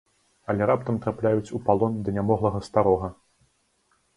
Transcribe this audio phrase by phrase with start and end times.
[0.53, 3.07] Але раптам трапляюць у палон да нямоглага старога.